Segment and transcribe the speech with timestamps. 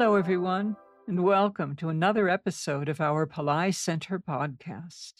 [0.00, 0.76] Hello, everyone,
[1.06, 5.12] and welcome to another episode of our Pillai Center podcast.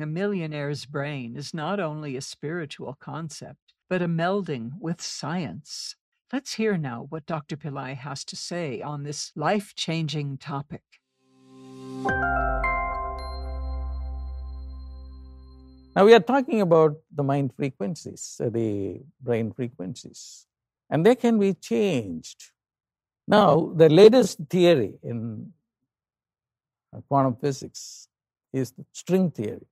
[0.00, 5.96] A millionaire's brain is not only a spiritual concept, but a melding with science.
[6.32, 7.56] Let's hear now what Dr.
[7.56, 10.84] Pillai has to say on this life changing topic.
[15.96, 20.46] Now, we are talking about the mind frequencies, uh, the brain frequencies,
[20.88, 22.52] and they can be changed.
[23.26, 25.52] Now, the latest theory in
[26.94, 28.08] uh, quantum physics
[28.52, 29.66] is the string theory.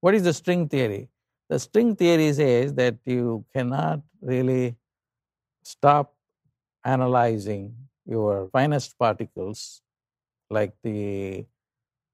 [0.00, 1.08] What is the string theory?
[1.48, 4.76] The string theory says that you cannot really
[5.62, 6.14] stop
[6.84, 7.74] analyzing
[8.06, 9.82] your finest particles
[10.50, 11.44] like the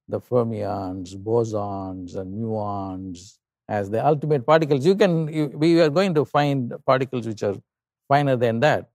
[0.09, 4.85] the fermions, bosons, and muons as the ultimate particles.
[4.85, 7.57] You can you, we are going to find particles which are
[8.09, 8.91] finer than that.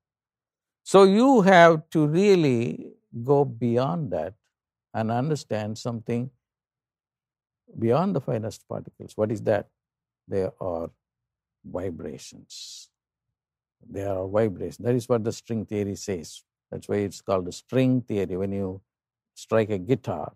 [0.87, 4.35] So you have to really go beyond that
[4.93, 6.31] and understand something
[7.77, 9.11] beyond the finest particles.
[9.17, 9.67] What is that?
[10.29, 10.89] They are
[11.65, 12.89] vibrations.
[13.89, 14.85] They are vibrations.
[14.85, 16.43] That is what the string theory says.
[16.71, 18.37] That's why it's called the string theory.
[18.37, 18.81] When you
[19.35, 20.33] strike a guitar,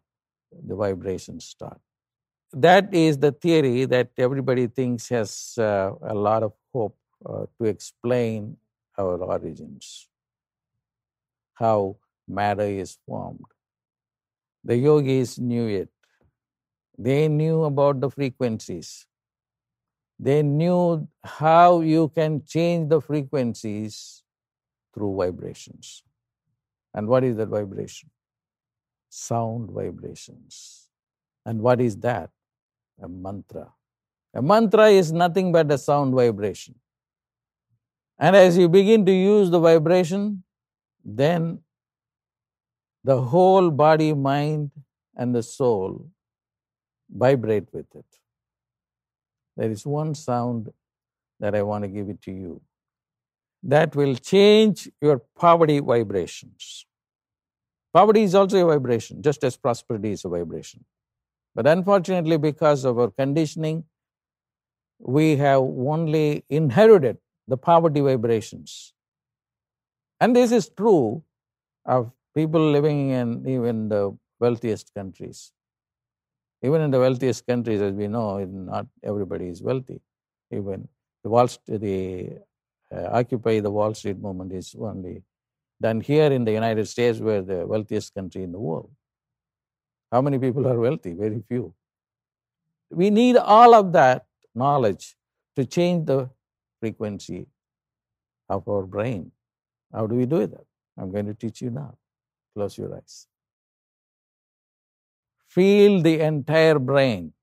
[0.51, 1.79] the vibrations start.
[2.53, 7.65] That is the theory that everybody thinks has uh, a lot of hope uh, to
[7.67, 8.57] explain
[8.97, 10.09] our origins,
[11.53, 13.45] how matter is formed.
[14.63, 15.89] The yogis knew it.
[16.97, 19.07] They knew about the frequencies.
[20.19, 24.23] They knew how you can change the frequencies
[24.93, 26.03] through vibrations.
[26.93, 28.09] And what is that vibration?
[29.09, 30.87] Sound vibrations.
[31.45, 32.29] And what is that?
[33.01, 33.73] A mantra.
[34.33, 36.75] A mantra is nothing but a sound vibration.
[38.19, 40.43] And as you begin to use the vibration,
[41.03, 41.59] then
[43.03, 44.71] the whole body, mind,
[45.15, 46.09] and the soul
[47.09, 48.05] vibrate with it.
[49.57, 50.71] There is one sound
[51.39, 52.61] that I want to give it to you
[53.63, 56.85] that will change your poverty vibrations.
[57.93, 60.85] Poverty is also a vibration, just as prosperity is a vibration.
[61.53, 63.83] But unfortunately, because of our conditioning,
[64.99, 67.17] we have only inherited
[67.47, 68.93] the poverty vibrations.
[70.21, 71.23] And this is true
[71.85, 75.51] of people living in even the wealthiest countries.
[76.63, 79.99] Even in the wealthiest countries, as we know, not everybody is wealthy.
[80.51, 80.87] Even
[81.23, 82.29] the Wall Street, the
[82.95, 85.23] uh, Occupy the Wall Street movement is only
[85.81, 88.91] done here in the United States, we're the wealthiest country in the world.
[90.11, 91.13] How many people are wealthy?
[91.13, 91.73] Very few.
[92.91, 95.15] We need all of that knowledge
[95.55, 96.29] to change the
[96.79, 97.47] frequency
[98.49, 99.31] of our brain.
[99.93, 100.65] How do we do that?
[100.97, 101.97] I'm going to teach you now.
[102.55, 103.27] Close your eyes.
[105.47, 107.33] Feel the entire brain.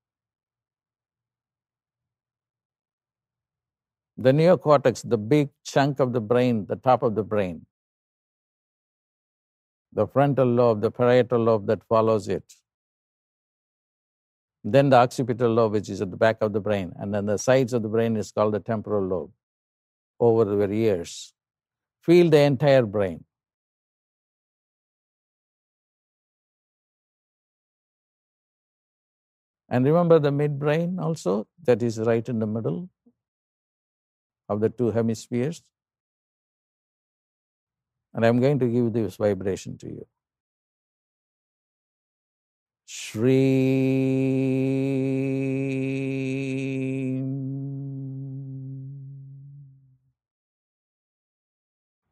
[4.17, 7.67] The neocortex, the big chunk of the brain, the top of the brain.
[9.93, 12.55] The frontal lobe, the parietal lobe that follows it.
[14.65, 16.93] Then the occipital lobe, which is at the back of the brain.
[16.99, 19.31] And then the sides of the brain is called the temporal lobe
[20.19, 21.33] over the years.
[22.09, 23.25] Feel the entire brain.
[29.69, 32.89] And remember the midbrain also, that is right in the middle
[34.49, 35.63] of the two hemispheres.
[38.15, 40.07] And I'm going to give this vibration to you.
[42.87, 43.29] Shreem.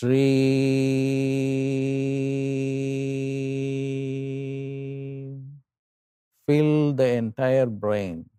[0.00, 0.12] Fill
[6.94, 8.30] the entire brain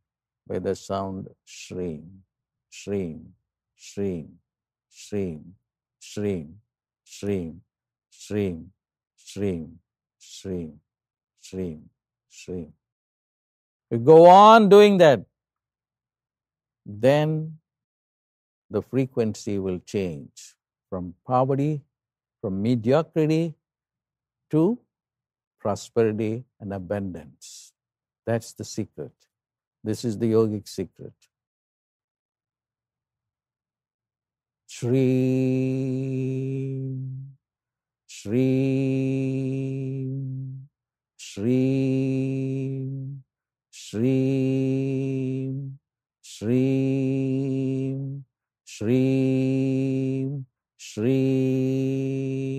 [0.47, 2.23] with the sound shreem,
[2.71, 3.27] shreem,
[3.77, 4.29] shreem,
[4.91, 5.43] shreem,
[6.01, 6.55] shreem,
[7.05, 7.59] shreem,
[8.15, 8.71] shreem,
[9.19, 9.75] shreem,
[10.19, 10.79] shreem,
[11.43, 11.81] shreem,
[12.31, 12.71] shreem.
[13.91, 15.25] You go on doing that,
[16.85, 17.59] then
[18.71, 20.55] the frequency will change
[20.91, 21.81] from poverty
[22.41, 23.55] from mediocrity
[24.49, 24.77] to
[25.59, 27.71] prosperity and abundance.
[28.25, 29.13] That's the secret.
[29.83, 31.13] This is the yogic secret.
[34.67, 34.97] Shreem,
[38.07, 38.41] Shreem,
[41.17, 42.81] Shreem,
[43.71, 44.11] Shreem,
[46.21, 47.97] Shreem,
[48.65, 49.30] Shreem,
[50.91, 52.51] Shreem.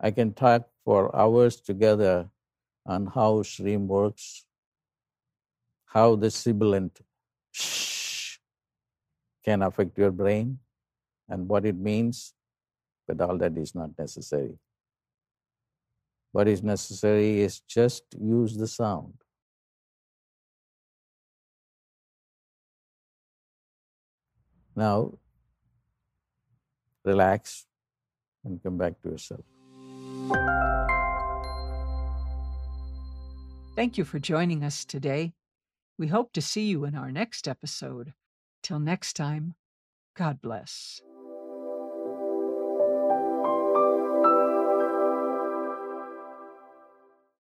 [0.00, 2.28] I can talk for hours together
[2.84, 4.44] on how Shreem works,
[5.84, 7.00] how the sibilant
[7.52, 8.38] shh
[9.44, 10.58] can affect your brain
[11.28, 12.34] and what it means,
[13.06, 14.58] but all that is not necessary.
[16.32, 19.14] What is necessary is just use the sound.
[24.74, 25.18] Now,
[27.04, 27.66] relax
[28.44, 29.44] and come back to yourself.
[33.76, 35.32] Thank you for joining us today.
[35.98, 38.14] We hope to see you in our next episode.
[38.62, 39.54] Till next time,
[40.16, 41.00] God bless.